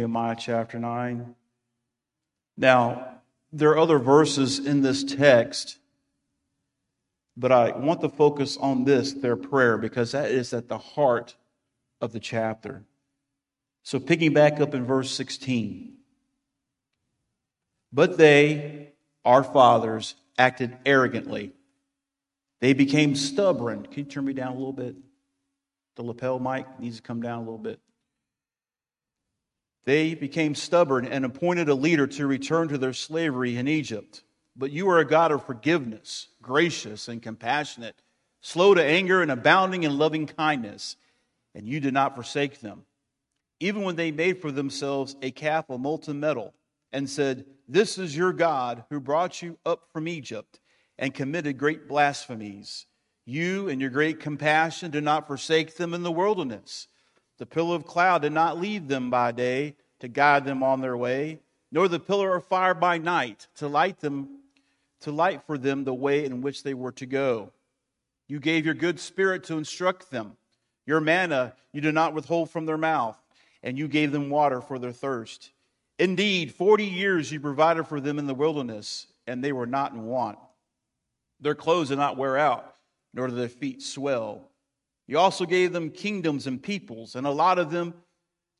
[0.00, 1.34] Nehemiah chapter 9.
[2.56, 3.20] Now,
[3.52, 5.76] there are other verses in this text,
[7.36, 11.36] but I want to focus on this, their prayer, because that is at the heart
[12.00, 12.82] of the chapter.
[13.82, 15.98] So, picking back up in verse 16.
[17.92, 18.92] But they,
[19.26, 21.52] our fathers, acted arrogantly.
[22.60, 23.82] They became stubborn.
[23.82, 24.96] Can you turn me down a little bit?
[25.96, 27.80] The lapel mic needs to come down a little bit.
[29.90, 34.22] They became stubborn and appointed a leader to return to their slavery in Egypt.
[34.54, 37.96] But you are a God of forgiveness, gracious and compassionate,
[38.40, 40.94] slow to anger and abounding in loving kindness,
[41.56, 42.84] and you did not forsake them.
[43.58, 46.54] Even when they made for themselves a calf of molten metal
[46.92, 50.60] and said, This is your God who brought you up from Egypt,
[51.00, 52.86] and committed great blasphemies.
[53.26, 56.86] You and your great compassion did not forsake them in the wilderness
[57.40, 60.94] the pillar of cloud did not leave them by day to guide them on their
[60.94, 61.40] way,
[61.72, 64.40] nor the pillar of fire by night to light them
[65.00, 67.50] to light for them the way in which they were to go.
[68.28, 70.36] You gave your good spirit to instruct them.
[70.84, 73.16] Your manna you did not withhold from their mouth,
[73.62, 75.50] and you gave them water for their thirst.
[75.98, 80.04] Indeed, 40 years you provided for them in the wilderness, and they were not in
[80.04, 80.38] want.
[81.40, 82.74] Their clothes did not wear out,
[83.14, 84.49] nor did their feet swell.
[85.10, 87.94] You also gave them kingdoms and peoples and allotted them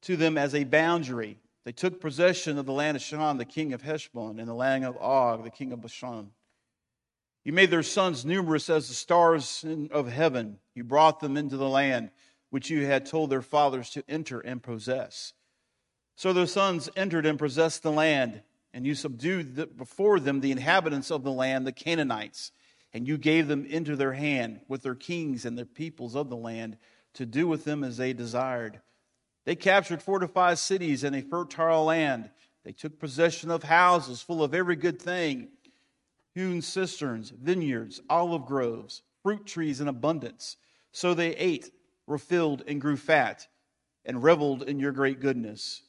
[0.02, 1.38] to them as a boundary.
[1.64, 4.84] They took possession of the land of Sihon, the king of Heshbon, and the land
[4.84, 6.32] of Og, the king of Bashan.
[7.44, 10.58] You made their sons numerous as the stars of heaven.
[10.74, 12.10] You brought them into the land
[12.50, 15.34] which you had told their fathers to enter and possess.
[16.16, 18.42] So their sons entered and possessed the land,
[18.74, 22.50] and you subdued before them the inhabitants of the land, the Canaanites
[22.92, 26.36] and you gave them into their hand with their kings and their peoples of the
[26.36, 26.77] land
[27.14, 28.80] to do with them as they desired.
[29.45, 32.30] They captured fortified cities and a fertile land.
[32.64, 35.48] They took possession of houses full of every good thing
[36.33, 40.57] hewn cisterns, vineyards, olive groves, fruit trees in abundance.
[40.92, 41.70] So they ate,
[42.07, 43.48] were filled, and grew fat,
[44.05, 45.83] and reveled in your great goodness.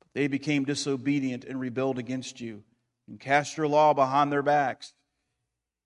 [0.00, 2.62] But they became disobedient and rebelled against you,
[3.06, 4.94] and cast your law behind their backs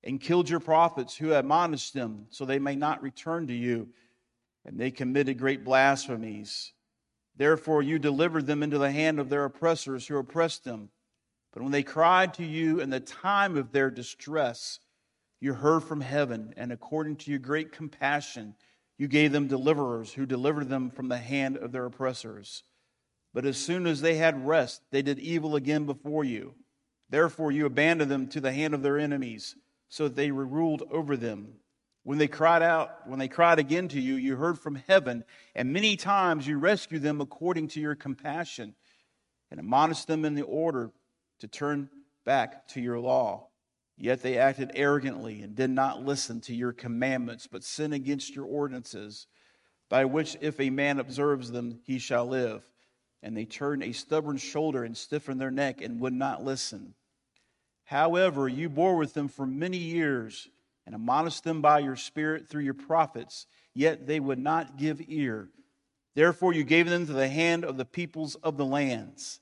[0.04, 3.88] and killed your prophets who admonished them so they may not return to you.
[4.64, 6.72] And they committed great blasphemies.
[7.36, 10.91] Therefore, you delivered them into the hand of their oppressors who oppressed them.
[11.52, 14.80] But when they cried to you in the time of their distress,
[15.41, 18.54] you heard from heaven, and according to your great compassion,
[18.96, 22.62] you gave them deliverers who delivered them from the hand of their oppressors.
[23.34, 26.54] But as soon as they had rest, they did evil again before you.
[27.10, 29.56] Therefore, you abandoned them to the hand of their enemies
[29.92, 31.53] so they ruled over them.
[32.03, 35.22] When they cried out, when they cried again to you, you heard from heaven,
[35.54, 38.75] and many times you rescued them according to your compassion
[39.50, 40.92] and admonished them in the order
[41.41, 41.91] to turn
[42.25, 43.48] back to your law.
[43.98, 48.47] Yet they acted arrogantly and did not listen to your commandments, but sinned against your
[48.47, 49.26] ordinances,
[49.91, 52.66] by which if a man observes them, he shall live.
[53.22, 56.94] And they turned a stubborn shoulder and stiffened their neck and would not listen.
[57.92, 60.48] However, you bore with them for many years
[60.86, 65.50] and admonished them by your Spirit through your prophets, yet they would not give ear.
[66.14, 69.41] Therefore, you gave them to the hand of the peoples of the lands.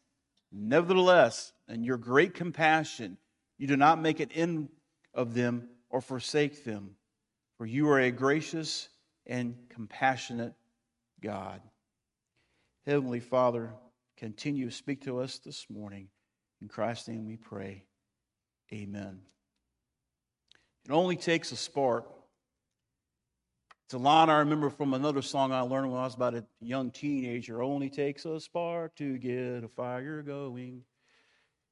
[0.50, 3.18] Nevertheless, in your great compassion,
[3.56, 4.68] you do not make an end
[5.14, 6.96] of them or forsake them,
[7.56, 8.88] for you are a gracious
[9.26, 10.54] and compassionate
[11.20, 11.60] God.
[12.84, 13.74] Heavenly Father,
[14.16, 16.08] continue to speak to us this morning.
[16.60, 17.84] In Christ's name we pray.
[18.72, 19.20] Amen.
[20.84, 22.06] It only takes a spark.
[23.84, 26.44] It's a line I remember from another song I learned when I was about a
[26.60, 27.62] young teenager.
[27.62, 30.84] Only takes a spark to get a fire going.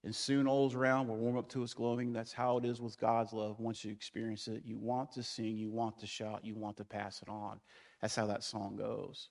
[0.05, 2.13] And soon all's around will warm up to its glowing.
[2.13, 3.61] That's how it is with God's love.
[3.61, 6.85] Once you experience it, you want to sing, you want to shout, you want to
[6.85, 7.61] pass it on.
[8.01, 9.29] That's how that song goes.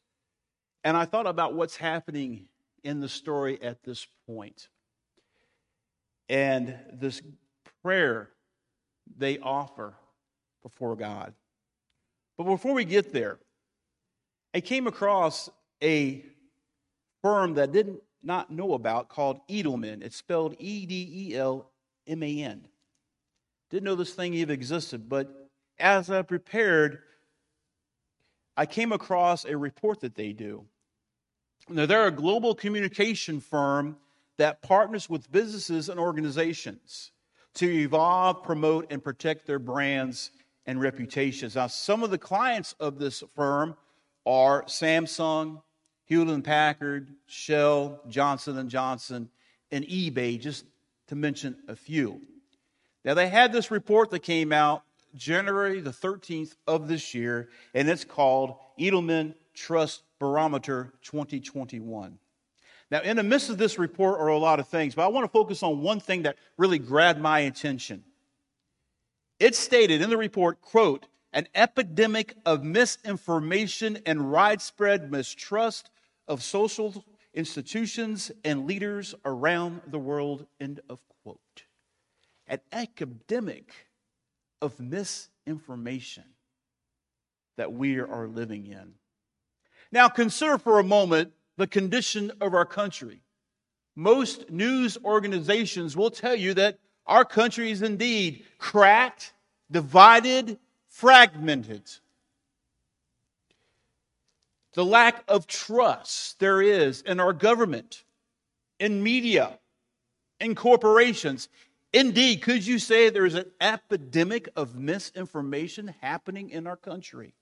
[0.83, 2.47] And I thought about what's happening
[2.83, 4.69] in the story at this point.
[6.29, 7.21] And this
[7.87, 8.27] prayer
[9.17, 9.93] they offer
[10.61, 11.33] before God.
[12.37, 13.39] But before we get there,
[14.53, 15.49] I came across
[15.81, 16.21] a
[17.21, 20.03] firm that I did not know about called Edelman.
[20.03, 21.71] It's spelled E D E L
[22.05, 22.67] M A N.
[23.69, 25.49] Didn't know this thing even existed, but
[25.79, 26.99] as I prepared,
[28.57, 30.65] I came across a report that they do.
[31.69, 33.95] Now, they're a global communication firm
[34.37, 37.11] that partners with businesses and organizations
[37.57, 40.31] to evolve, promote, and protect their brands
[40.65, 41.55] and reputations.
[41.55, 43.75] Now, some of the clients of this firm
[44.25, 45.61] are Samsung,
[46.05, 49.29] Hewlett Packard, Shell, Johnson & Johnson,
[49.71, 50.65] and eBay, just
[51.07, 52.21] to mention a few.
[53.03, 54.83] Now, they had this report that came out
[55.15, 62.19] January the 13th of this year, and it's called Edelman Trust Barometer 2021.
[62.89, 65.25] Now, in the midst of this report are a lot of things, but I want
[65.25, 68.03] to focus on one thing that really grabbed my attention.
[69.39, 75.91] It stated in the report, quote, an epidemic of misinformation and widespread mistrust
[76.27, 77.03] of social
[77.33, 81.63] institutions and leaders around the world, end of quote.
[82.47, 83.71] An epidemic
[84.61, 86.23] of misinformation
[87.57, 88.93] that we are living in.
[89.91, 93.21] Now, consider for a moment the condition of our country.
[93.95, 96.77] Most news organizations will tell you that
[97.07, 99.33] our country is indeed cracked,
[99.71, 100.59] divided,
[100.89, 101.83] fragmented.
[104.73, 108.03] The lack of trust there is in our government,
[108.79, 109.57] in media,
[110.39, 111.49] in corporations.
[111.91, 117.33] Indeed, could you say there is an epidemic of misinformation happening in our country,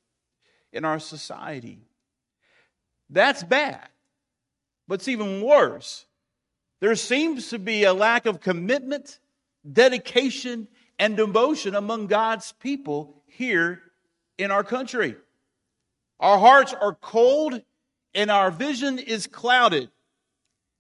[0.72, 1.80] in our society?
[3.10, 3.90] That's bad.
[4.88, 6.06] But it's even worse.
[6.80, 9.20] There seems to be a lack of commitment,
[9.72, 10.68] dedication,
[11.00, 13.82] and devotion among God's people here
[14.38, 15.16] in our country.
[16.20, 17.62] Our hearts are cold
[18.14, 19.90] and our vision is clouded.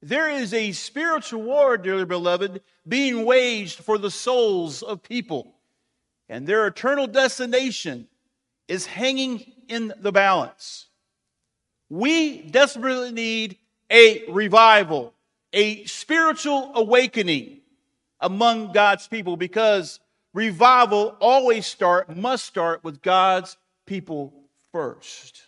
[0.01, 5.55] There is a spiritual war, dearly beloved, being waged for the souls of people,
[6.29, 8.07] and their eternal destination
[8.67, 10.87] is hanging in the balance.
[11.89, 13.57] We desperately need
[13.91, 15.13] a revival,
[15.53, 17.59] a spiritual awakening
[18.19, 19.99] among God's people because
[20.33, 24.33] revival always start must start with God's people
[24.71, 25.43] first.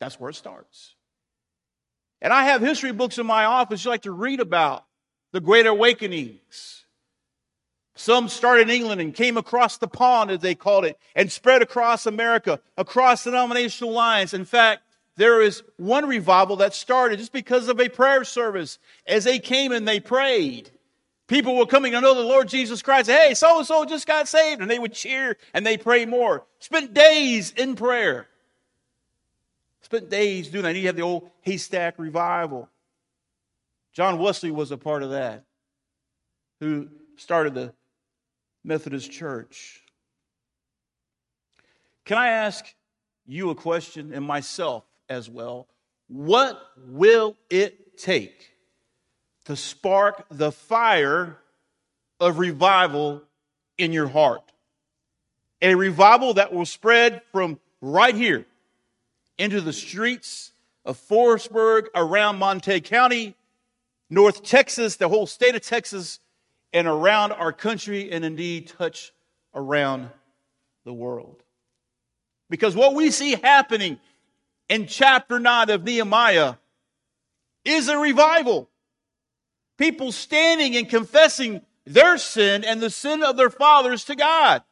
[0.00, 0.94] That's where it starts.
[2.20, 4.84] And I have history books in my office you like to read about
[5.32, 6.84] the great awakenings.
[7.94, 11.62] Some started in England and came across the pond, as they called it, and spread
[11.62, 14.34] across America, across denominational lines.
[14.34, 14.82] In fact,
[15.16, 18.78] there is one revival that started just because of a prayer service.
[19.06, 20.70] As they came and they prayed,
[21.26, 23.08] people were coming to know the Lord Jesus Christ.
[23.08, 24.60] Hey, so and so just got saved.
[24.60, 26.44] And they would cheer and they pray more.
[26.58, 28.28] Spent days in prayer.
[29.80, 30.76] Spent days doing that.
[30.76, 32.68] You have the old haystack revival.
[33.94, 35.44] John Wesley was a part of that,
[36.60, 37.72] who started the
[38.62, 39.80] Methodist Church.
[42.04, 42.66] Can I ask
[43.26, 44.84] you a question and myself?
[45.08, 45.68] As well.
[46.08, 48.52] What will it take
[49.44, 51.38] to spark the fire
[52.20, 53.22] of revival
[53.78, 54.42] in your heart?
[55.62, 58.46] A revival that will spread from right here
[59.38, 60.52] into the streets
[60.84, 63.34] of Forestburg, around Montague County,
[64.08, 66.20] North Texas, the whole state of Texas,
[66.72, 69.12] and around our country, and indeed touch
[69.52, 70.08] around
[70.84, 71.42] the world.
[72.48, 73.98] Because what we see happening
[74.68, 76.54] in chapter 9 of Nehemiah
[77.64, 78.68] is a revival.
[79.78, 84.62] People standing and confessing their sin and the sin of their fathers to God.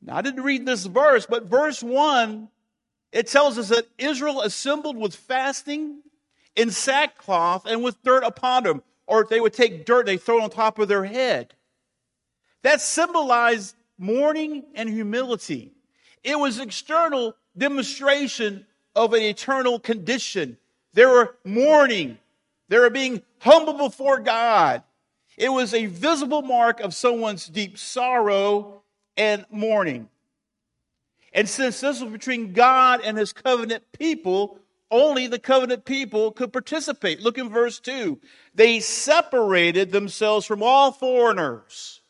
[0.00, 2.48] Now, I didn't read this verse, but verse 1,
[3.12, 6.02] it tells us that Israel assembled with fasting
[6.56, 8.82] in sackcloth and with dirt upon them.
[9.06, 11.54] Or they would take dirt, they throw it on top of their head.
[12.62, 15.72] That symbolized mourning and humility.
[16.24, 20.56] It was external demonstration of an eternal condition.
[20.94, 22.18] They were mourning.
[22.68, 24.82] They were being humble before God.
[25.36, 28.82] It was a visible mark of someone's deep sorrow
[29.16, 30.08] and mourning.
[31.32, 34.58] And since this was between God and his covenant people,
[34.90, 37.20] only the covenant people could participate.
[37.20, 38.20] Look in verse 2.
[38.54, 42.02] They separated themselves from all foreigners.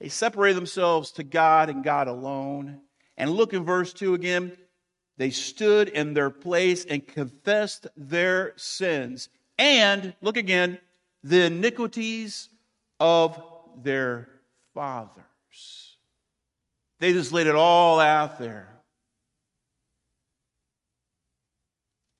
[0.00, 2.80] They separated themselves to God and God alone.
[3.16, 4.56] And look in verse 2 again.
[5.16, 9.28] They stood in their place and confessed their sins.
[9.58, 10.78] And, look again,
[11.22, 12.50] the iniquities
[13.00, 13.42] of
[13.82, 14.28] their
[14.74, 15.96] fathers.
[17.00, 18.68] They just laid it all out there.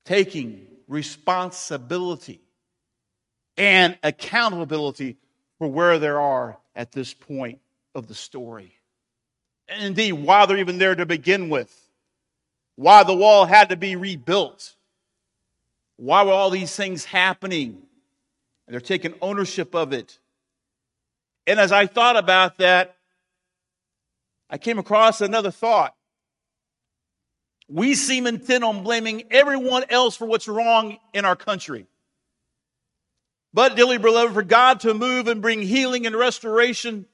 [0.05, 2.41] Taking responsibility
[3.57, 5.17] and accountability
[5.59, 7.61] for where they are at this point
[7.95, 8.75] of the story.
[9.68, 11.75] And indeed, why they're even there to begin with,
[12.76, 14.75] why the wall had to be rebuilt,
[15.96, 17.82] why were all these things happening?
[18.66, 20.18] And they're taking ownership of it.
[21.46, 22.96] And as I thought about that,
[24.50, 25.94] I came across another thought.
[27.68, 31.87] we seem intent on blaming everyone else for what's wrong in our country.
[33.52, 37.06] But, dearly beloved, for God to move and bring healing and restoration,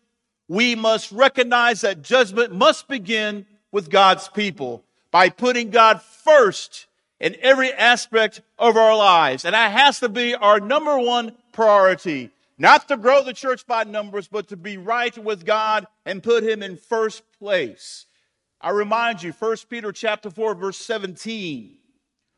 [0.52, 7.36] we must recognize that judgment must begin with God's people by putting God first in
[7.40, 9.46] every aspect of our lives.
[9.46, 12.28] And that has to be our number one priority.
[12.58, 16.44] Not to grow the church by numbers, but to be right with God and put
[16.44, 18.04] Him in first place.
[18.60, 21.78] I remind you, 1 Peter chapter 4, verse 17.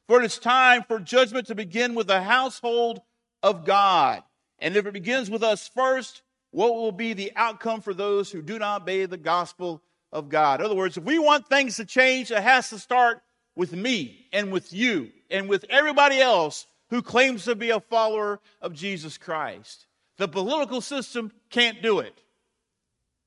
[0.06, 3.02] For it is time for judgment to begin with the household
[3.42, 4.22] of God.
[4.60, 6.22] And if it begins with us first,
[6.54, 9.82] what will be the outcome for those who do not obey the gospel
[10.12, 10.60] of God?
[10.60, 13.22] In other words, if we want things to change, it has to start
[13.56, 18.38] with me and with you and with everybody else who claims to be a follower
[18.62, 19.86] of Jesus Christ.
[20.16, 22.22] The political system can't do it.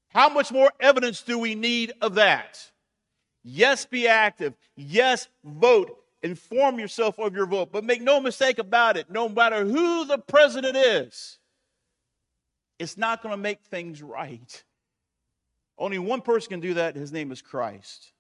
[0.08, 2.72] How much more evidence do we need of that?
[3.44, 4.54] Yes, be active.
[4.78, 5.98] Yes, vote.
[6.24, 7.74] Inform yourself of your vote.
[7.74, 11.40] But make no mistake about it, no matter who the president is,
[12.80, 14.64] it's not going to make things right.
[15.78, 16.96] Only one person can do that.
[16.96, 18.12] His name is Christ.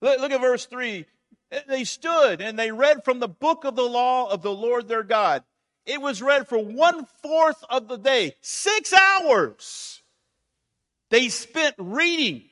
[0.00, 1.06] Look, at verse 3.
[1.68, 5.02] They stood and they read from the book of the law of the Lord their
[5.02, 5.44] God.
[5.86, 10.02] It was read for one fourth of the day, six hours.
[11.10, 12.44] They spent reading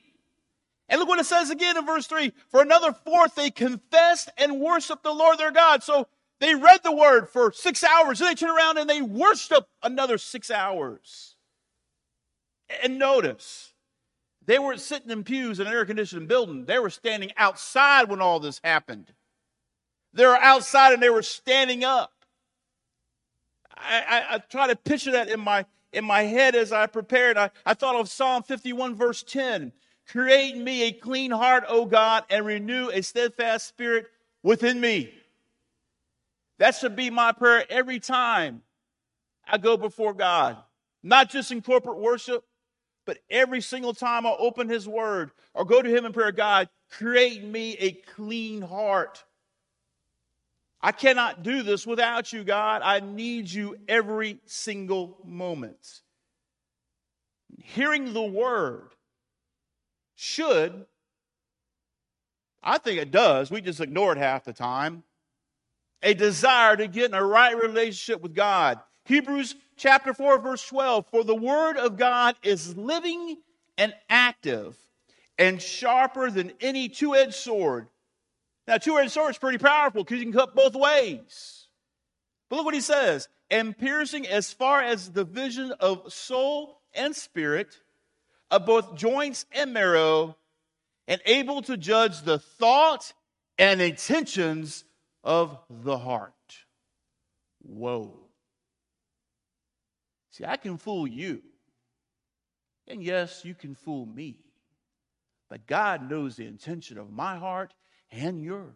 [0.89, 4.61] and look what it says again in verse 3 For another fourth, they confessed and
[4.61, 5.83] worshiped the Lord their God.
[5.83, 6.07] So
[6.43, 10.17] they read the word for six hours, and they turn around and they worship another
[10.17, 11.35] six hours.
[12.81, 13.73] And notice,
[14.45, 18.21] they weren't sitting in pews in an air conditioned building, they were standing outside when
[18.21, 19.13] all this happened.
[20.13, 22.11] They were outside and they were standing up.
[23.75, 27.37] I, I, I try to picture that in my in my head as I prepared.
[27.37, 29.71] I, I thought of Psalm 51, verse 10.
[30.07, 34.07] Create in me a clean heart, O God, and renew a steadfast spirit
[34.41, 35.13] within me.
[36.59, 38.61] That should be my prayer every time
[39.47, 40.57] I go before God.
[41.01, 42.45] Not just in corporate worship,
[43.05, 46.69] but every single time I open His Word or go to Him in prayer, God,
[46.89, 49.23] create me a clean heart.
[50.81, 52.81] I cannot do this without you, God.
[52.83, 56.01] I need you every single moment.
[57.61, 58.89] Hearing the Word
[60.15, 60.85] should.
[62.61, 63.51] I think it does.
[63.51, 65.03] We just ignore it half the time.
[66.03, 68.79] A desire to get in a right relationship with God.
[69.05, 71.07] Hebrews chapter 4, verse 12.
[71.09, 73.37] For the word of God is living
[73.77, 74.77] and active
[75.37, 77.87] and sharper than any two edged sword.
[78.67, 81.67] Now, two edged sword is pretty powerful because you can cut both ways.
[82.49, 87.15] But look what he says and piercing as far as the vision of soul and
[87.15, 87.77] spirit
[88.49, 90.37] of both joints and marrow,
[91.07, 93.13] and able to judge the thought
[93.57, 94.85] and intentions
[95.23, 96.33] of the heart.
[97.61, 98.19] Whoa.
[100.31, 101.41] See, I can fool you.
[102.87, 104.39] And yes, you can fool me.
[105.49, 107.73] But God knows the intention of my heart
[108.11, 108.75] and yours.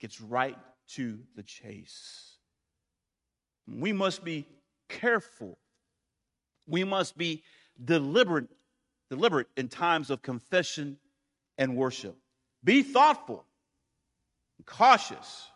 [0.00, 0.58] Gets right
[0.90, 2.36] to the chase.
[3.66, 4.46] We must be
[4.88, 5.58] careful.
[6.66, 7.42] We must be
[7.82, 8.48] deliberate,
[9.08, 10.98] deliberate in times of confession
[11.56, 12.16] and worship.
[12.62, 13.44] Be thoughtful,
[14.66, 15.48] cautious,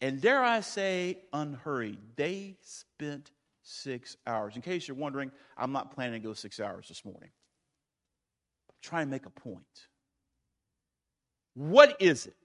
[0.00, 1.98] and dare I say, unhurried.
[2.16, 3.30] They spent
[3.62, 4.56] six hours.
[4.56, 7.30] In case you're wondering, I'm not planning to go six hours this morning.
[8.68, 9.64] I'm trying to make a point.
[11.54, 12.36] What is it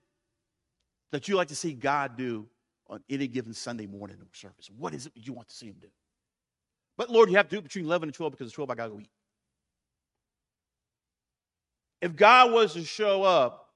[1.11, 2.47] that you like to see God do
[2.87, 4.69] on any given Sunday morning service?
[4.77, 5.87] What is it you want to see Him do?
[6.97, 8.75] But Lord, you have to do it between 11 and 12 because it's 12 I
[8.75, 9.09] got to go eat.
[12.01, 13.68] If God was to show up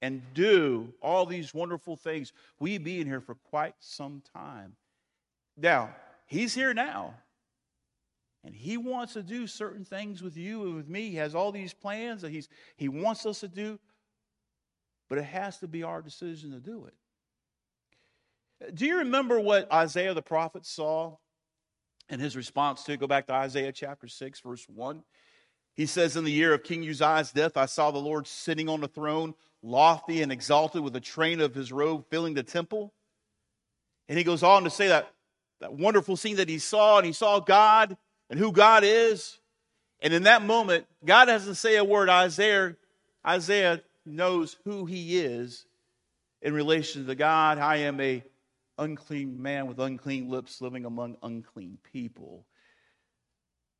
[0.00, 4.76] and do all these wonderful things, we'd be in here for quite some time.
[5.56, 5.90] Now,
[6.28, 7.14] He's here now.
[8.44, 11.10] And he wants to do certain things with you and with me.
[11.10, 13.80] He has all these plans that he's, he wants us to do,
[15.08, 18.74] but it has to be our decision to do it.
[18.74, 21.16] Do you remember what Isaiah the prophet saw
[22.08, 25.02] and his response to it, go back to Isaiah chapter 6, verse 1.
[25.74, 28.80] He says, In the year of King Uzziah's death, I saw the Lord sitting on
[28.80, 32.92] the throne, lofty and exalted, with a train of his robe filling the temple.
[34.08, 35.12] And he goes on to say that,
[35.60, 37.96] that wonderful scene that he saw, and he saw God
[38.30, 39.38] and who God is.
[40.00, 42.08] And in that moment, God doesn't say a word.
[42.08, 42.76] Isaiah,
[43.26, 45.66] Isaiah knows who he is
[46.40, 47.58] in relation to God.
[47.58, 48.22] I am a
[48.78, 52.46] unclean man with unclean lips living among unclean people.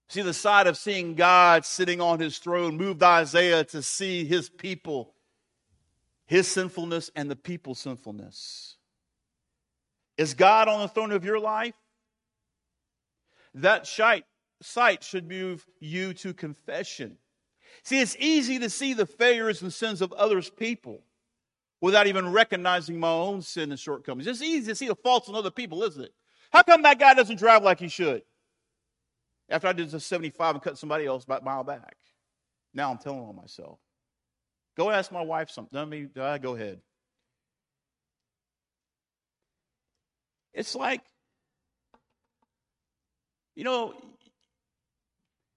[0.09, 4.49] See, the sight of seeing God sitting on his throne moved Isaiah to see his
[4.49, 5.15] people,
[6.29, 8.77] his sinfulness, and the people's sinfulness.
[10.17, 11.75] Is God on the throne of your life?
[13.55, 14.25] That sight
[15.03, 17.17] should move you to confession.
[17.83, 21.03] See, it's easy to see the failures and sins of others' people
[21.81, 24.27] without even recognizing my own sin and shortcomings.
[24.27, 26.13] It's easy to see the faults in other people, isn't it?
[26.53, 28.23] How come that guy doesn't drive like he should?
[29.49, 31.97] After I did the 75 and cut somebody else about a mile back.
[32.75, 33.79] Now I'm telling on myself.
[34.79, 35.77] Go ask my wife something.
[35.77, 36.81] I mean, uh, go ahead.
[40.55, 41.03] It's like,
[43.57, 43.93] you know,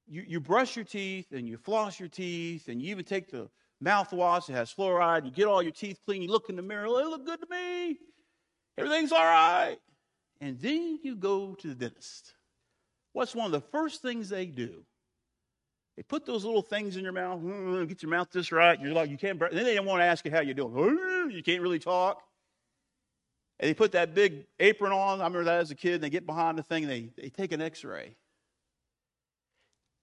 [0.08, 3.48] you, you brush your teeth and you floss your teeth and you even take the
[3.84, 5.26] mouthwash that has fluoride.
[5.26, 6.24] You get all your teeth clean.
[6.24, 6.88] You look in the mirror.
[6.88, 7.98] They look good to me.
[8.80, 9.78] Everything's all right.
[10.40, 12.34] And then you go to the dentist.
[13.14, 14.84] What's one of the first things they do?
[16.02, 18.82] They put those little things in your mouth, mm, get your mouth this right.
[18.82, 19.54] You're like, you can't, breathe.
[19.54, 20.72] then they don't want to ask you how you're doing.
[20.72, 22.24] Mm, you can't really talk.
[23.60, 25.22] And they put that big apron on.
[25.22, 25.94] I remember that as a kid.
[25.94, 28.16] And they get behind the thing and they, they take an x ray.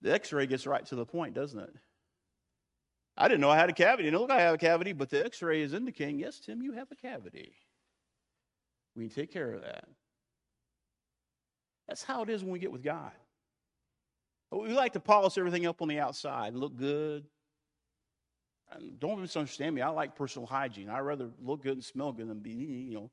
[0.03, 1.75] The x ray gets right to the point, doesn't it?
[3.17, 4.09] I didn't know I had a cavity.
[4.13, 6.75] No, look, I have a cavity, but the x ray is indicating, yes, Tim, you
[6.75, 7.55] have a cavity.
[8.95, 9.89] We can take care of that.
[11.89, 13.11] That's how it is when we get with God.
[14.51, 17.25] We like to polish everything up on the outside and look good.
[18.99, 19.83] Don't misunderstand me.
[19.83, 20.89] I like personal hygiene.
[20.89, 23.11] I'd rather look good and smell good than be, you know.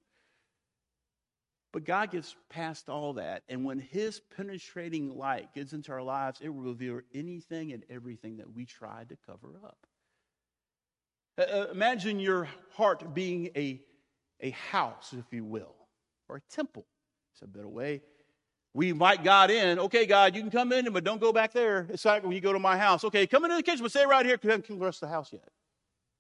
[1.72, 3.44] But God gets past all that.
[3.50, 8.38] And when His penetrating light gets into our lives, it will reveal anything and everything
[8.38, 9.78] that we tried to cover up.
[11.38, 13.82] Uh, uh, imagine your heart being a,
[14.40, 15.76] a house, if you will,
[16.30, 16.86] or a temple.
[17.34, 18.02] It's a better way.
[18.76, 19.80] We invite God in.
[19.80, 21.88] Okay, God, you can come in, but don't go back there.
[21.90, 23.06] It's like when you go to my house.
[23.06, 25.02] Okay, come into the kitchen, but stay right here because we haven't killed the rest
[25.02, 25.48] of the house yet.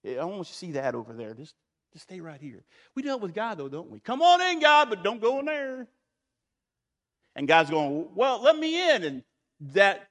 [0.05, 1.33] I don't want you to see that over there.
[1.33, 1.53] Just,
[1.91, 2.63] just stay right here.
[2.95, 3.99] We deal with God, though, don't we?
[3.99, 5.85] Come on in, God, but don't go in there.
[7.35, 9.03] And God's going, well, let me in.
[9.03, 9.23] And
[9.73, 10.07] that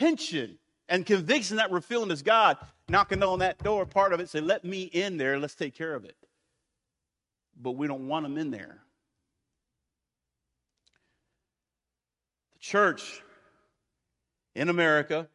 [0.00, 2.56] tension and conviction that we're feeling as God
[2.88, 5.94] knocking on that door, part of it, say, let me in there, let's take care
[5.94, 6.16] of it.
[7.56, 8.82] But we don't want them in there.
[12.60, 13.22] Church
[14.54, 15.28] in America,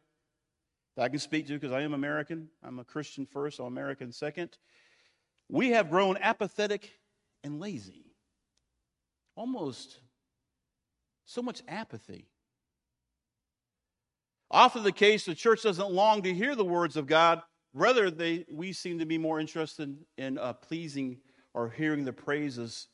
[0.98, 4.56] I can speak to because I am American, I'm a Christian first, I'm American second.
[5.48, 6.92] We have grown apathetic
[7.42, 8.04] and lazy.
[9.36, 10.00] Almost
[11.24, 12.28] so much apathy.
[14.50, 17.42] Often the case, the church doesn't long to hear the words of God.
[17.72, 21.18] Rather, they, we seem to be more interested in uh, pleasing
[21.54, 22.86] or hearing the praises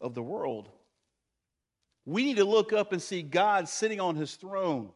[0.00, 0.68] of the world.
[2.08, 4.88] We need to look up and see God sitting on his throne,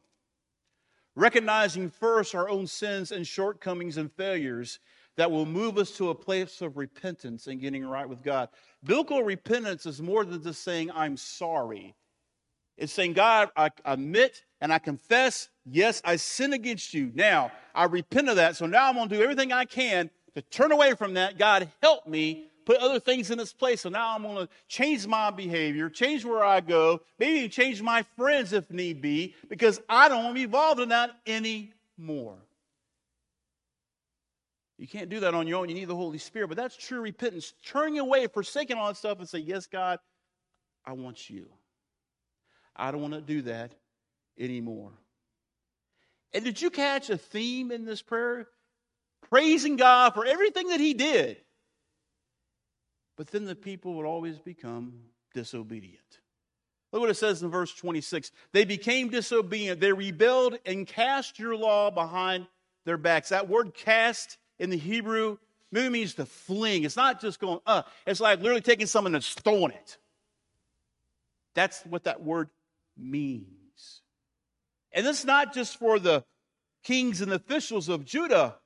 [1.15, 4.79] recognizing first our own sins and shortcomings and failures
[5.19, 8.49] that will move us to a place of repentance and getting right with God.
[8.83, 11.95] Biblical repentance is more than just saying, I'm sorry.
[12.79, 17.13] It's saying, God, I admit and I confess, yes, I sin against you.
[17.15, 18.57] Now, I repent of that.
[18.57, 21.37] So now I'm going to do everything I can to turn away from that.
[21.37, 23.83] God, help me put other things in its place.
[23.83, 28.05] So now I'm going to change my behavior, change where I go, maybe change my
[28.17, 32.39] friends if need be, because I don't want to be involved in that anymore.
[34.83, 35.69] You can't do that on your own.
[35.69, 36.49] You need the Holy Spirit.
[36.49, 37.55] But that's true repentance.
[37.65, 40.01] Turning away, forsaking all that stuff, and say, Yes, God,
[40.85, 41.47] I want you.
[42.75, 43.77] I don't want to do that
[44.37, 44.91] anymore.
[46.33, 48.49] And did you catch a theme in this prayer?
[49.31, 51.37] Praising God for everything that He did.
[53.17, 54.95] But then the people would always become
[55.35, 56.01] disobedient.
[56.93, 58.31] Look what it says in verse 26.
[58.53, 59.81] They became disobedient.
[59.81, 62.47] They rebelled and cast your law behind
[62.85, 63.31] their backs.
[63.31, 65.39] That word cast in the Hebrew
[65.71, 66.85] means to fling.
[66.85, 69.97] It's not just going, uh, it's like literally taking something and throwing it.
[71.55, 72.51] That's what that word
[72.97, 73.47] means.
[74.93, 76.25] And this is not just for the
[76.85, 78.57] kings and officials of Judah.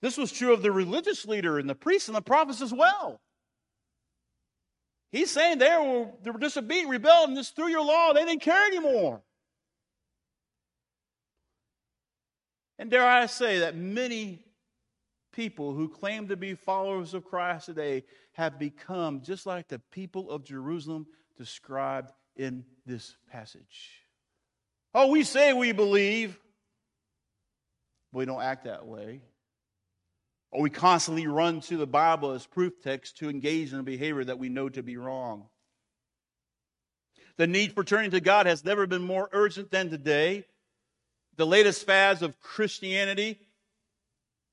[0.00, 3.20] This was true of the religious leader and the priests and the prophets as well.
[5.12, 8.40] He's saying they were, they were disobedient, rebelled, and just through your law, they didn't
[8.40, 9.20] care anymore.
[12.78, 14.42] And dare I say that many
[15.32, 20.30] people who claim to be followers of Christ today have become just like the people
[20.30, 23.90] of Jerusalem described in this passage.
[24.94, 26.38] Oh, we say we believe,
[28.12, 29.20] but we don't act that way.
[30.52, 34.22] Or we constantly run to the Bible as proof text to engage in a behavior
[34.22, 35.48] that we know to be wrong.
[37.38, 40.44] The need for turning to God has never been more urgent than today.
[41.36, 43.38] the latest fads of Christianity,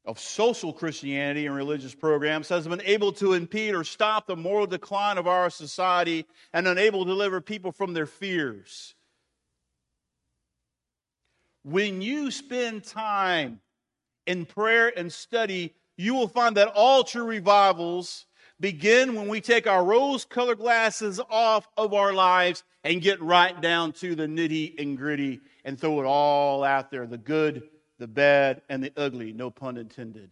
[0.06, 4.66] of social Christianity and religious programs, has been able to impede or stop the moral
[4.66, 8.96] decline of our society and unable to deliver people from their fears.
[11.64, 13.60] When you spend time
[14.26, 18.26] in prayer and study, you will find that all true revivals
[18.58, 23.60] begin when we take our rose colored glasses off of our lives and get right
[23.60, 27.64] down to the nitty and gritty and throw it all out there the good,
[27.98, 30.32] the bad, and the ugly, no pun intended.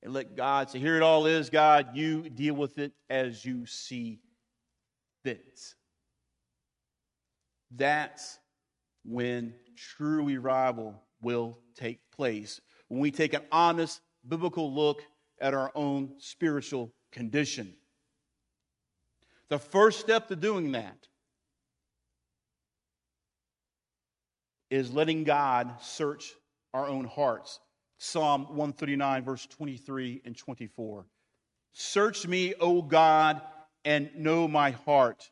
[0.00, 3.66] And let God say, Here it all is, God, you deal with it as you
[3.66, 4.20] see
[5.24, 5.74] fit.
[7.74, 8.38] That's
[9.04, 12.60] when true revival will take place.
[12.88, 15.02] When we take an honest biblical look
[15.40, 17.74] at our own spiritual condition.
[19.48, 21.06] The first step to doing that
[24.70, 26.32] is letting God search
[26.72, 27.60] our own hearts.
[27.98, 31.06] Psalm 139, verse 23 and 24.
[31.72, 33.40] Search me, O God,
[33.84, 35.30] and know my heart.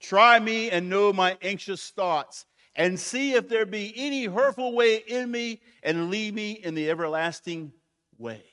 [0.00, 4.96] Try me and know my anxious thoughts, and see if there be any hurtful way
[4.96, 7.72] in me, and lead me in the everlasting
[8.18, 8.44] way.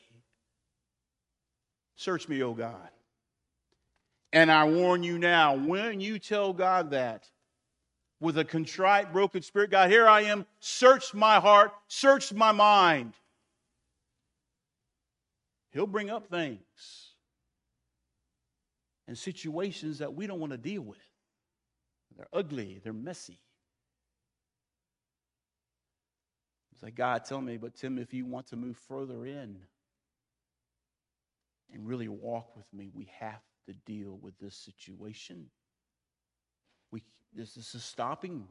[1.95, 2.89] Search me, O God.
[4.34, 7.29] And I warn you now, when you tell God that,
[8.19, 13.13] with a contrite, broken spirit, God, here I am, search my heart, search my mind.
[15.71, 16.60] He'll bring up things
[19.07, 20.99] and situations that we don't want to deal with.
[22.15, 23.39] They're ugly, they're messy.
[26.82, 29.56] It's like, God, tell me, but Tim, if you want to move further in
[31.72, 35.46] and really walk with me, we have to deal with this situation.
[36.89, 37.04] We,
[37.36, 38.48] this, is stopping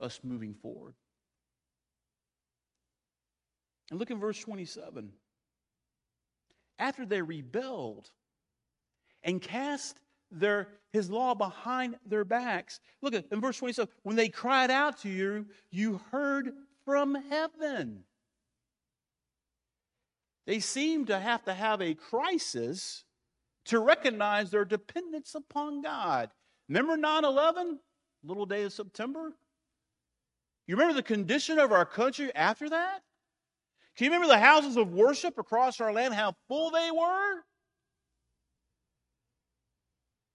[0.00, 0.94] us moving forward.
[3.90, 5.12] And look in verse 27.
[6.78, 8.08] After they rebelled
[9.22, 12.80] and cast their his law behind their backs.
[13.02, 13.92] Look at in verse 27.
[14.02, 16.52] When they cried out to you, you heard
[16.88, 18.04] from heaven.
[20.46, 23.04] They seem to have to have a crisis
[23.66, 26.30] to recognize their dependence upon God.
[26.66, 27.78] Remember 9 11,
[28.24, 29.34] little day of September?
[30.66, 33.02] You remember the condition of our country after that?
[33.94, 37.42] Can you remember the houses of worship across our land, how full they were?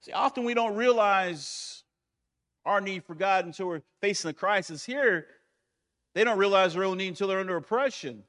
[0.02, 1.84] See, often we don't realize
[2.64, 4.86] our need for God until we're facing a crisis.
[4.86, 5.26] Here,
[6.14, 8.24] they don't realize their own need until they're under oppression.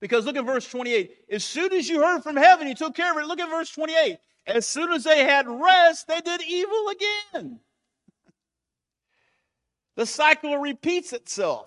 [0.00, 1.12] Because look at verse 28.
[1.30, 3.26] As soon as you heard from heaven, you took care of it.
[3.26, 4.18] Look at verse 28.
[4.46, 7.60] As soon as they had rest, they did evil again.
[9.94, 11.66] The cycle repeats itself.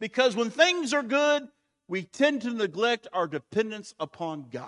[0.00, 1.46] Because when things are good,
[1.86, 4.66] we tend to neglect our dependence upon God.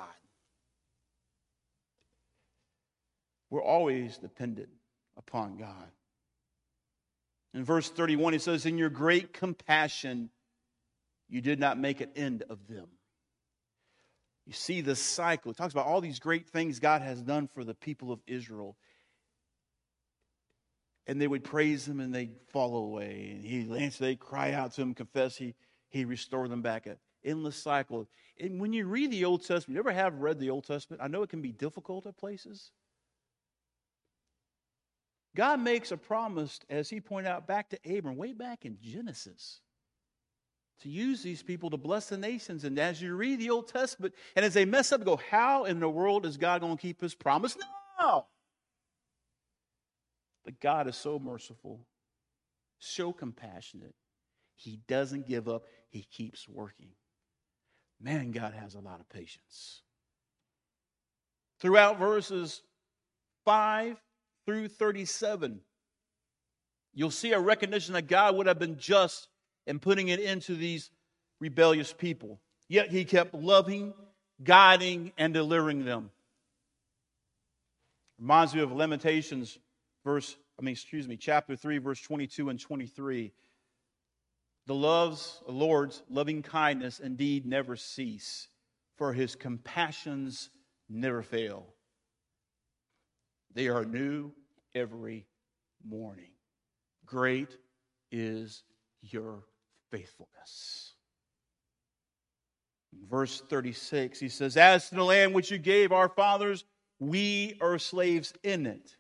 [3.51, 4.71] We're always dependent
[5.17, 5.91] upon God.
[7.55, 10.31] In verse 31, he says, In your great compassion,
[11.29, 12.87] you did not make an end of them.
[14.47, 15.51] You see the cycle.
[15.51, 18.77] It talks about all these great things God has done for the people of Israel.
[21.07, 23.33] And they would praise him and they'd fall away.
[23.35, 25.55] And he answer, they'd cry out to him, confess, he
[25.91, 26.87] he restored them back.
[26.87, 28.09] An endless cycle.
[28.39, 31.03] And when you read the Old Testament, you ever have read the Old Testament?
[31.03, 32.71] I know it can be difficult at places.
[35.37, 39.61] God makes a promise, as he pointed out back to Abram, way back in Genesis
[40.83, 42.65] to use these people to bless the nations.
[42.65, 45.79] And as you read the Old Testament, and as they mess up, go, how in
[45.79, 47.57] the world is God going to keep his promise?
[48.01, 48.27] No!
[50.45, 51.87] But God is so merciful,
[52.79, 53.95] so compassionate.
[54.57, 56.91] He doesn't give up, He keeps working.
[58.01, 59.83] Man, God has a lot of patience.
[61.61, 62.63] Throughout verses
[63.45, 63.97] 5
[64.47, 65.61] through 37,
[66.93, 69.29] you'll see a recognition that God would have been just
[69.67, 70.91] in putting it into these
[71.41, 72.41] rebellious people.
[72.69, 73.95] Yet he kept loving,
[74.43, 76.11] guiding, and delivering them.
[78.19, 79.59] Reminds me of Lamentations,
[80.05, 83.33] verse, I mean, excuse me, chapter 3, verse 22 and 23.
[84.67, 88.49] The loves, the Lord's loving kindness indeed never cease,
[88.97, 90.51] for his compassions
[90.89, 91.67] never fail.
[93.55, 94.33] They are new
[94.75, 95.27] every
[95.87, 96.31] morning.
[97.05, 97.57] Great
[98.13, 98.63] is
[99.03, 99.45] your
[99.91, 100.93] faithfulness.
[103.09, 106.65] Verse 36, he says, As to the land which you gave our fathers,
[106.99, 108.97] we are slaves in it.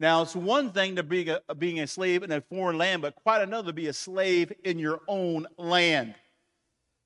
[0.00, 3.14] Now, it's one thing to be a, being a slave in a foreign land, but
[3.14, 6.14] quite another to be a slave in your own land.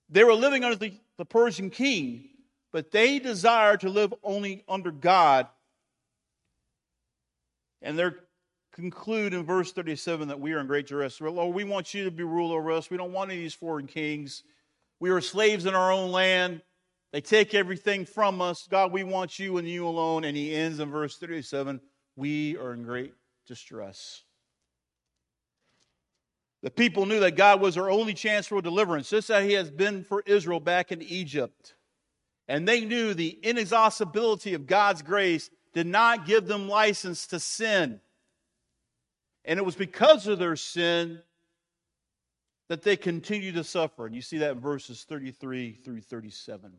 [0.08, 2.28] They were living under the, the Persian king,
[2.72, 5.46] but they desired to live only under God.
[7.82, 8.08] And they
[8.72, 11.20] conclude in verse 37 that we are in great duress.
[11.20, 12.90] Lord, we want you to be ruler over us.
[12.90, 14.42] We don't want any of these foreign kings.
[15.00, 16.62] We are slaves in our own land.
[17.12, 18.66] They take everything from us.
[18.68, 20.24] God, we want you and you alone.
[20.24, 21.80] And he ends in verse 37
[22.18, 23.14] we are in great
[23.46, 24.24] distress.
[26.62, 29.70] The people knew that God was their only chance for deliverance, just as He has
[29.70, 31.74] been for Israel back in Egypt.
[32.48, 38.00] And they knew the inexhaustibility of God's grace did not give them license to sin.
[39.44, 41.20] And it was because of their sin
[42.68, 44.06] that they continued to suffer.
[44.06, 46.72] And you see that in verses 33 through 37.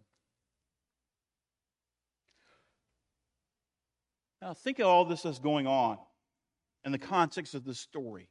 [4.42, 5.98] Now, think of all this that's going on
[6.86, 8.30] in the context of this story.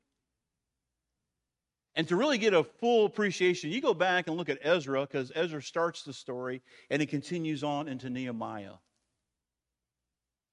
[1.95, 5.33] And to really get a full appreciation, you go back and look at Ezra, because
[5.35, 8.75] Ezra starts the story and it continues on into Nehemiah.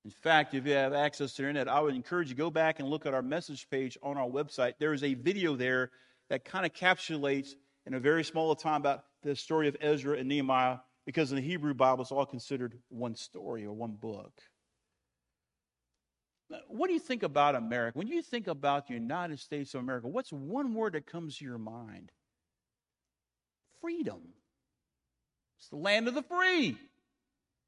[0.05, 2.51] In fact, if you have access to the internet, I would encourage you to go
[2.51, 4.73] back and look at our message page on our website.
[4.79, 5.89] There is a video there
[6.29, 7.49] that kind of encapsulates
[7.87, 11.41] in a very small time about the story of Ezra and Nehemiah, because in the
[11.41, 14.31] Hebrew Bible, it's all considered one story or one book.
[16.67, 17.97] What do you think about America?
[17.97, 21.45] When you think about the United States of America, what's one word that comes to
[21.45, 22.11] your mind?
[23.81, 24.21] Freedom.
[25.57, 26.77] It's the land of the free.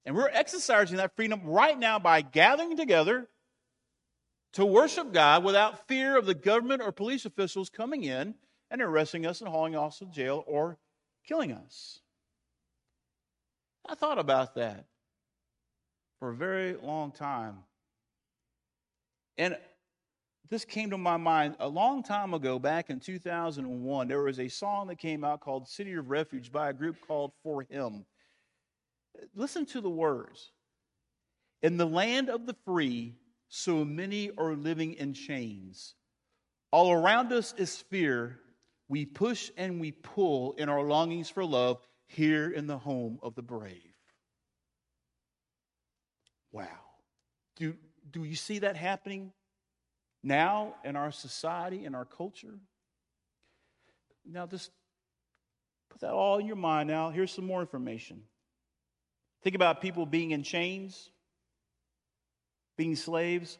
[0.07, 3.27] And we're exercising that freedom right now by gathering together
[4.53, 8.33] to worship God without fear of the government or police officials coming in
[8.71, 10.77] and arresting us and hauling us to jail or
[11.27, 11.99] killing us.
[13.85, 14.85] I thought about that
[16.19, 17.57] for a very long time.
[19.37, 19.57] And
[20.49, 24.07] this came to my mind a long time ago, back in 2001.
[24.07, 27.33] There was a song that came out called City of Refuge by a group called
[27.45, 28.05] 4Him.
[29.35, 30.51] Listen to the words.
[31.61, 33.15] In the land of the free,
[33.49, 35.95] so many are living in chains.
[36.71, 38.39] All around us is fear.
[38.89, 43.35] We push and we pull in our longings for love here in the home of
[43.35, 43.81] the brave.
[46.51, 46.67] Wow.
[47.57, 47.75] Do,
[48.11, 49.31] do you see that happening
[50.23, 52.59] now in our society, in our culture?
[54.25, 54.71] Now, just
[55.89, 57.09] put that all in your mind now.
[57.09, 58.21] Here's some more information.
[59.43, 61.11] Think about people being in chains,
[62.75, 63.57] being slaves.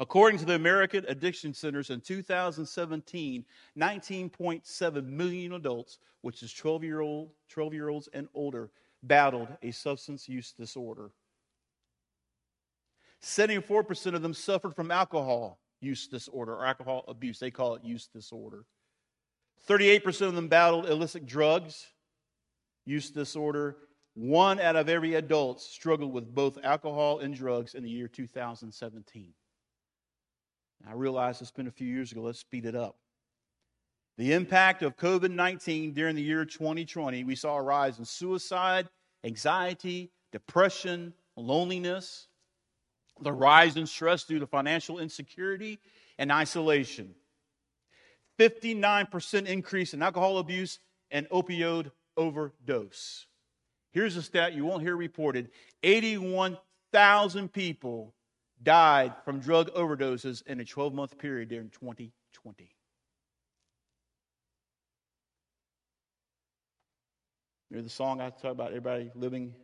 [0.00, 3.44] According to the American Addiction Centers in 2017,
[3.76, 8.70] 19.7 million adults, which is 12 year old, 12 year olds and older,
[9.02, 11.10] battled a substance use disorder.
[13.22, 17.38] 74% of them suffered from alcohol use disorder or alcohol abuse.
[17.38, 18.64] They call it use disorder.
[19.68, 21.86] 38% of them battled illicit drugs
[22.84, 23.76] use disorder.
[24.18, 29.32] One out of every adult struggled with both alcohol and drugs in the year 2017.
[30.88, 32.22] I realize it's been a few years ago.
[32.22, 32.96] Let's speed it up.
[34.16, 38.88] The impact of COVID 19 during the year 2020, we saw a rise in suicide,
[39.22, 42.26] anxiety, depression, loneliness,
[43.20, 45.78] the rise in stress due to financial insecurity
[46.18, 47.14] and isolation.
[48.40, 50.80] 59% increase in alcohol abuse
[51.12, 53.28] and opioid overdose.
[53.92, 55.50] Here's a stat you won't hear reported
[55.82, 58.14] 81,000 people
[58.62, 62.70] died from drug overdoses in a 12 month period during 2020.
[67.70, 69.54] Remember the song I talk about everybody living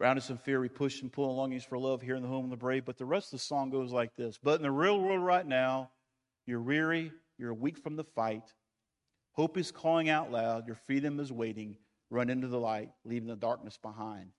[0.00, 2.28] Around us in fear, we push and pull and longings for love here in the
[2.28, 2.86] home of the brave.
[2.86, 5.46] But the rest of the song goes like this But in the real world right
[5.46, 5.90] now,
[6.46, 8.54] you're weary, you're weak from the fight.
[9.32, 11.76] Hope is calling out loud, your freedom is waiting.
[12.10, 14.30] Run into the light, leaving the darkness behind.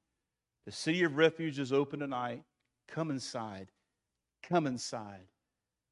[0.66, 2.44] The city of refuge is open tonight.
[2.88, 3.72] Come inside.
[4.44, 5.28] Come inside.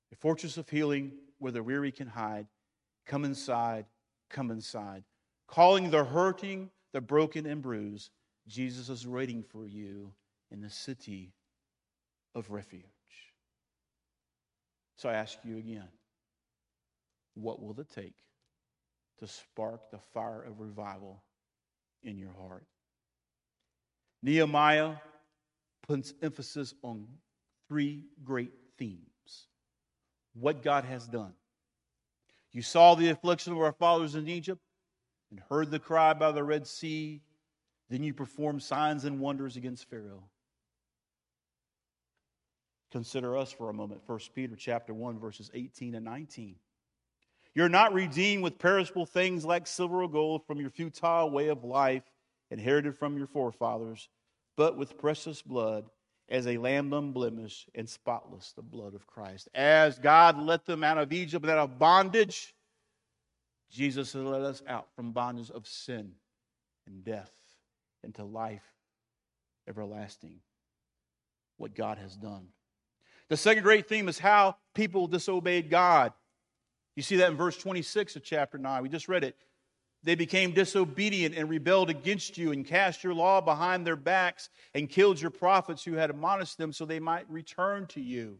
[0.09, 2.47] The fortress of healing where the weary can hide.
[3.05, 3.85] Come inside.
[4.29, 5.03] Come inside.
[5.47, 8.11] Calling the hurting, the broken, and bruised
[8.49, 10.11] Jesus is waiting for you
[10.51, 11.31] in the city
[12.33, 12.83] of refuge.
[14.97, 15.87] So I ask you again
[17.35, 18.15] what will it take
[19.19, 21.21] to spark the fire of revival
[22.03, 22.65] in your heart?
[24.21, 24.95] Nehemiah
[25.87, 27.07] puts emphasis on
[27.67, 29.47] three great themes
[30.33, 31.33] what God has done.
[32.51, 34.61] You saw the affliction of our fathers in Egypt
[35.29, 37.21] and heard the cry by the Red Sea
[37.89, 40.23] then you performed signs and wonders against Pharaoh.
[42.91, 44.01] Consider us for a moment.
[44.05, 46.55] 1 Peter chapter 1 verses 18 and 19.
[47.55, 51.63] You're not redeemed with perishable things like silver or gold from your futile way of
[51.63, 52.03] life
[52.51, 54.09] inherited from your forefathers,
[54.55, 55.85] but with precious blood
[56.29, 59.49] as a lamb unblemished and spotless, the blood of Christ.
[59.53, 62.53] As God let them out of Egypt and out of bondage,
[63.71, 66.13] Jesus has let us out from bondage of sin
[66.87, 67.31] and death
[68.03, 68.63] into life
[69.67, 70.39] everlasting.
[71.57, 72.47] What God has done.
[73.27, 76.13] The second great theme is how people disobeyed God.
[76.95, 78.83] You see that in verse 26 of chapter 9.
[78.83, 79.35] We just read it.
[80.03, 84.89] They became disobedient and rebelled against you and cast your law behind their backs and
[84.89, 88.37] killed your prophets who had admonished them so they might return to you.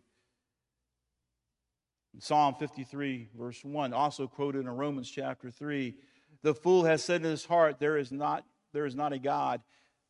[2.13, 5.95] In Psalm 53, verse 1, also quoted in Romans chapter 3,
[6.41, 9.61] the fool has said in his heart, There is not, there is not a God.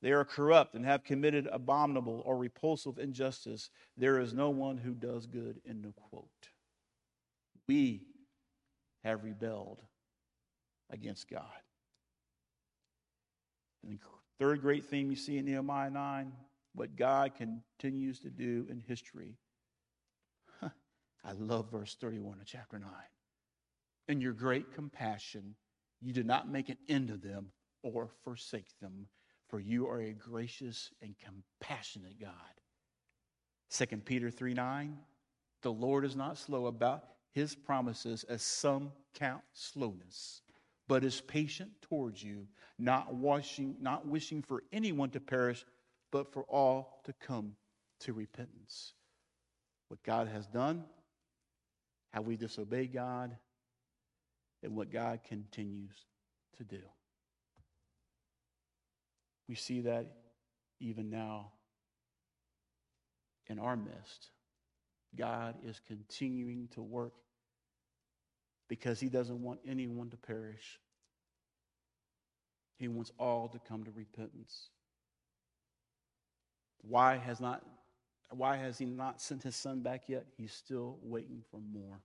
[0.01, 3.69] They are corrupt and have committed abominable or repulsive injustice.
[3.97, 5.59] There is no one who does good.
[5.67, 6.49] End of quote.
[7.67, 8.03] We
[9.03, 9.81] have rebelled
[10.89, 11.43] against God.
[13.83, 13.99] And the
[14.39, 16.31] third great theme you see in Nehemiah 9
[16.73, 19.37] what God continues to do in history.
[20.61, 22.89] I love verse 31 of chapter 9.
[24.07, 25.55] In your great compassion,
[26.01, 27.51] you did not make an end of them
[27.83, 29.07] or forsake them,
[29.47, 32.31] for you are a gracious and compassionate God.
[33.71, 34.97] 2 Peter 3 9,
[35.61, 40.41] the Lord is not slow about his promises, as some count slowness,
[40.87, 45.65] but is patient towards you, not wishing, not wishing for anyone to perish,
[46.11, 47.55] but for all to come
[47.99, 48.93] to repentance.
[49.89, 50.85] What God has done,
[52.11, 53.35] how we disobey God,
[54.63, 56.05] and what God continues
[56.57, 56.81] to do.
[59.47, 60.05] We see that
[60.79, 61.51] even now
[63.47, 64.29] in our midst.
[65.15, 67.13] God is continuing to work
[68.67, 70.79] because he doesn't want anyone to perish.
[72.77, 74.69] He wants all to come to repentance.
[76.81, 77.63] Why has not
[78.31, 80.25] why has he not sent his son back yet?
[80.37, 81.99] He's still waiting for more.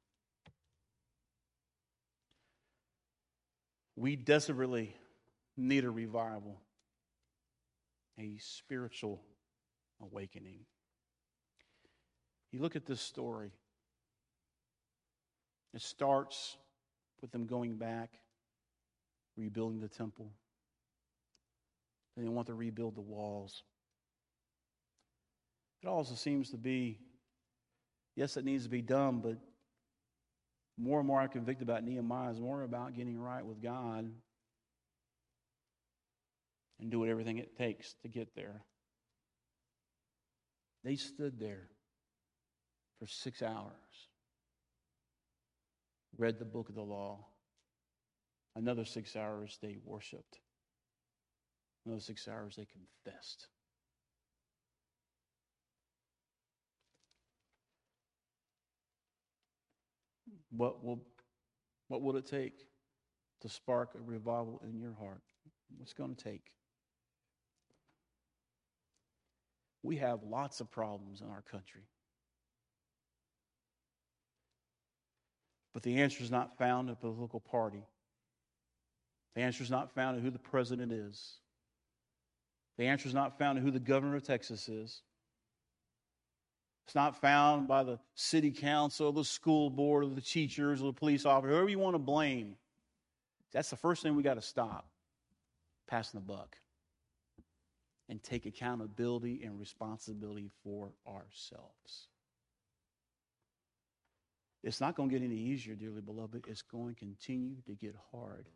[3.95, 4.97] We desperately
[5.57, 6.61] need a revival,
[8.19, 9.21] a spiritual
[10.01, 10.61] awakening.
[12.55, 13.51] You look at this story.
[15.75, 16.57] It starts
[17.21, 18.13] with them going back,
[19.37, 20.31] rebuilding the temple.
[22.17, 23.65] They want to rebuild the walls.
[25.83, 27.01] It also seems to be,
[28.15, 29.37] yes, it needs to be done, but
[30.79, 34.13] more and more I'm convicted about Nehemiah is more about getting right with God
[36.79, 38.63] and doing everything it takes to get there.
[40.85, 41.71] They stood there
[43.05, 44.09] for six hours,
[46.17, 47.27] read the book of the law.
[48.57, 50.39] Another six hours they worshiped.
[51.85, 53.49] Another six hours they confessed.
[60.57, 61.03] What will,
[61.89, 62.69] what will it take
[63.43, 65.21] to spark a revival in your heart?
[65.77, 66.53] What's going to take?
[69.83, 71.83] We have lots of problems in our country.
[75.75, 77.83] But the answer is not found in a political party.
[79.35, 81.39] The answer is not found in who the president is.
[82.79, 85.03] The answer is not found in who the governor of Texas is.
[86.87, 90.93] It's not found by the city council, the school board, or the teachers, or the
[90.93, 92.57] police officer, whoever you want to blame.
[93.53, 94.87] That's the first thing we got to stop
[95.87, 96.57] passing the buck
[98.09, 102.09] and take accountability and responsibility for ourselves.
[104.65, 106.47] It's not going to get any easier, dearly beloved.
[106.49, 108.47] It's going to continue to get hard.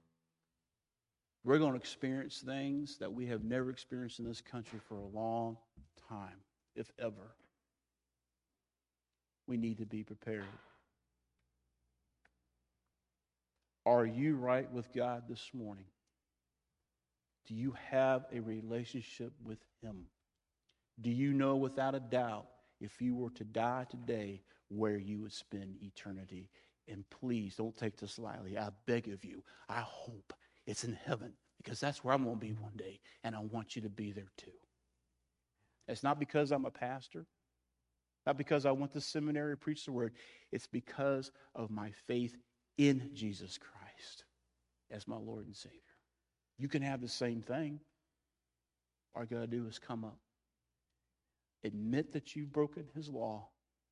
[1.45, 5.07] We're going to experience things that we have never experienced in this country for a
[5.07, 5.59] long
[6.09, 6.41] time,
[6.75, 7.35] if ever.
[9.47, 10.47] We need to be prepared.
[13.85, 15.87] Are you right with God this morning?
[17.47, 20.07] Do you have a relationship with Him?
[21.01, 22.47] Do you know without a doubt
[22.81, 26.51] if you were to die today, where you would spend eternity.
[26.87, 28.57] And please don't take this lightly.
[28.59, 29.43] I beg of you.
[29.69, 30.33] I hope
[30.67, 33.01] it's in heaven because that's where I'm going to be one day.
[33.25, 34.51] And I want you to be there too.
[35.87, 37.27] It's not because I'm a pastor,
[38.27, 40.13] not because I went to seminary to preach the word.
[40.53, 42.37] It's because of my faith
[42.77, 44.25] in Jesus Christ
[44.91, 45.79] as my Lord and Savior.
[46.59, 47.81] You can have the same thing.
[49.15, 50.19] All you got to do is come up.
[51.65, 53.49] Admit that you've broken his law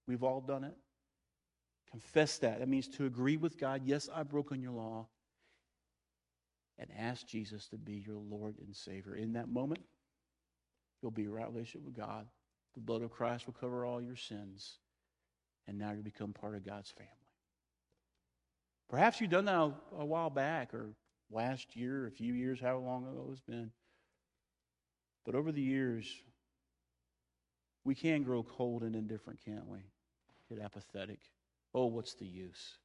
[0.06, 0.76] We've all done it.
[1.90, 2.60] Confess that.
[2.60, 3.82] That means to agree with God.
[3.84, 5.08] Yes, I've broken your law.
[6.78, 9.14] And ask Jesus to be your Lord and Savior.
[9.14, 9.80] In that moment,
[11.00, 12.26] you'll be in right relationship with God.
[12.74, 14.78] The blood of Christ will cover all your sins.
[15.66, 17.12] And now you become part of God's family.
[18.90, 20.90] Perhaps you've done that a while back or
[21.30, 23.72] last year, a few years, however long ago it's been.
[25.24, 26.06] But over the years,
[27.84, 29.78] we can grow cold and indifferent, can't we?
[30.48, 31.18] Get apathetic.
[31.74, 32.78] Oh, what's the use?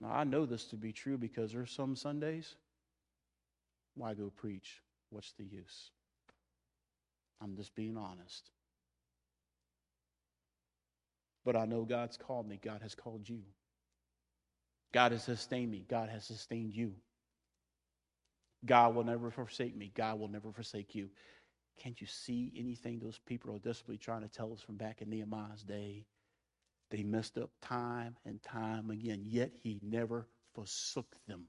[0.00, 2.56] Now, I know this to be true because there are some Sundays,
[3.94, 4.80] why go preach?
[5.10, 5.90] What's the use?
[7.42, 8.50] I'm just being honest.
[11.44, 12.58] But I know God's called me.
[12.62, 13.40] God has called you.
[14.92, 15.84] God has sustained me.
[15.88, 16.92] God has sustained you.
[18.64, 19.90] God will never forsake me.
[19.94, 21.08] God will never forsake you.
[21.78, 25.08] Can't you see anything those people are desperately trying to tell us from back in
[25.08, 26.04] Nehemiah's day?
[26.90, 31.44] They messed up time and time again, yet he never forsook them.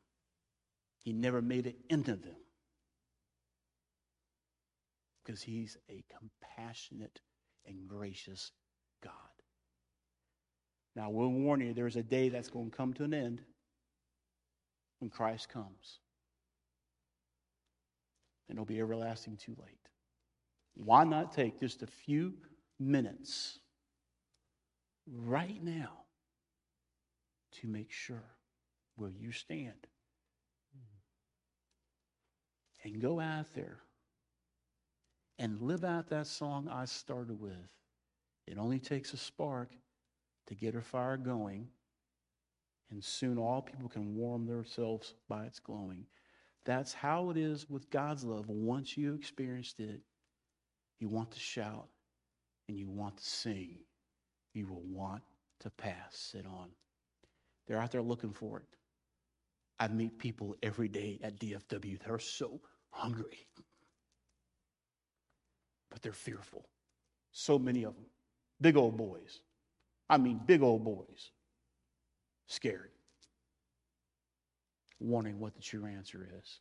[1.04, 2.36] He never made an end of them.
[5.24, 7.20] Because he's a compassionate
[7.66, 8.52] and gracious
[9.04, 9.14] God.
[10.96, 13.42] Now, we'll warn you, there's a day that's going to come to an end
[15.00, 16.00] when Christ comes.
[18.48, 19.90] And it'll be everlasting too late.
[20.76, 22.34] Why not take just a few
[22.80, 23.60] minutes
[25.08, 26.06] right now
[27.60, 28.24] to make sure
[28.96, 29.88] where you stand
[32.84, 33.80] and go out there
[35.40, 37.56] and live out that song I started with.
[38.48, 39.72] It only takes a spark
[40.48, 41.68] to get a fire going,
[42.90, 46.06] and soon all people can warm themselves by its glowing.
[46.66, 48.50] That's how it is with God's love.
[48.50, 50.02] Once you experienced it,
[51.02, 51.88] you want to shout
[52.70, 53.80] and you want to sing.
[54.54, 55.24] You will want
[55.62, 56.70] to pass it on.
[57.68, 58.66] They're out there looking for it.
[59.80, 63.48] I meet people every day at DFW that are so hungry,
[65.90, 66.68] but they're fearful.
[67.32, 68.06] So many of them.
[68.60, 69.40] Big old boys.
[70.08, 71.32] I mean, big old boys.
[72.48, 72.92] Scared.
[75.00, 76.60] Wondering what the true answer is.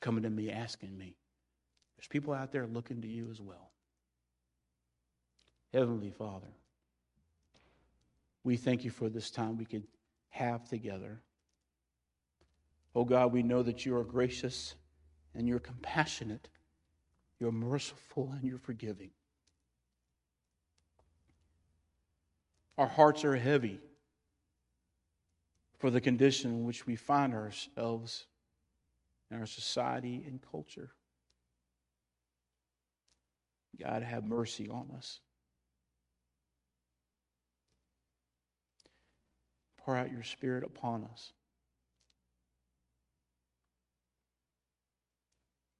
[0.00, 1.14] Coming to me, asking me.
[1.96, 3.70] There's people out there looking to you as well.
[5.72, 6.46] Heavenly Father,
[8.44, 9.86] we thank you for this time we could
[10.30, 11.20] have together.
[12.94, 14.74] Oh God, we know that you are gracious
[15.34, 16.48] and you're compassionate,
[17.38, 19.10] you're merciful and you're forgiving.
[22.78, 23.80] Our hearts are heavy
[25.78, 28.26] for the condition in which we find ourselves
[29.30, 30.90] in our society and culture.
[33.82, 35.20] God, have mercy on us.
[39.78, 41.32] Pour out your Spirit upon us.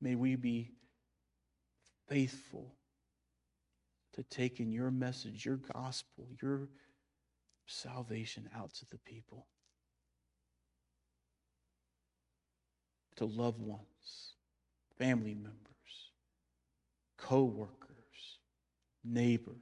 [0.00, 0.72] May we be
[2.08, 2.74] faithful
[4.14, 6.68] to taking your message, your gospel, your
[7.66, 9.46] salvation out to the people.
[13.16, 14.34] To loved ones,
[14.98, 16.12] family members,
[17.16, 17.85] co workers,
[19.06, 19.56] neighbors.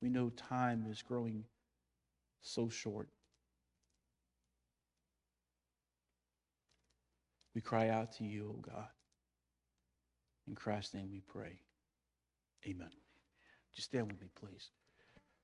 [0.00, 1.44] We know time is growing
[2.40, 3.08] so short.
[7.54, 8.88] We cry out to you, O oh God.
[10.48, 11.60] In Christ's name we pray.
[12.66, 12.90] Amen.
[13.74, 14.70] Just stand with me, please.